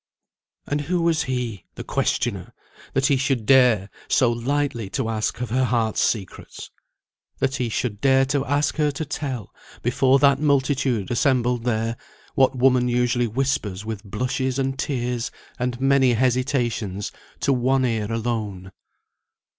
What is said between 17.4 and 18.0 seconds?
to one